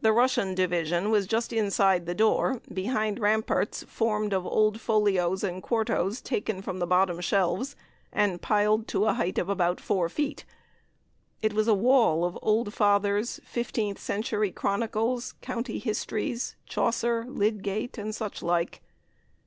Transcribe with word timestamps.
The 0.00 0.14
Russian 0.14 0.54
division 0.54 1.10
was 1.10 1.26
just 1.26 1.52
inside 1.52 2.06
the 2.06 2.14
door, 2.14 2.62
behind 2.72 3.18
ramparts 3.18 3.82
formed 3.86 4.32
of 4.32 4.46
old 4.46 4.80
folios 4.80 5.44
and 5.44 5.62
quartos 5.62 6.22
taken 6.22 6.62
from 6.62 6.78
the 6.78 6.86
bottom 6.86 7.20
shelves 7.20 7.76
and 8.10 8.40
piled 8.40 8.88
to 8.88 9.00
the 9.00 9.12
height 9.12 9.36
of 9.36 9.50
about 9.50 9.78
four 9.78 10.08
feet. 10.08 10.46
It 11.42 11.52
was 11.52 11.68
a 11.68 11.74
wall 11.74 12.24
of 12.24 12.38
old 12.40 12.72
fathers, 12.72 13.40
fifteenth 13.44 13.98
century 13.98 14.52
chronicles, 14.52 15.34
county 15.42 15.78
histories, 15.78 16.56
Chaucer, 16.64 17.26
Lydgate, 17.28 17.98
and 17.98 18.14
such 18.14 18.40
like. 18.42 18.80